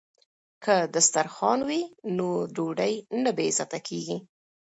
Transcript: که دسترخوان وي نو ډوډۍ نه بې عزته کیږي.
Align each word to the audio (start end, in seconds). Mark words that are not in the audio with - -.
که 0.63 0.75
دسترخوان 0.95 1.59
وي 1.67 1.81
نو 2.17 2.27
ډوډۍ 2.55 2.93
نه 3.23 3.31
بې 3.37 3.45
عزته 3.51 3.77
کیږي. 3.87 4.17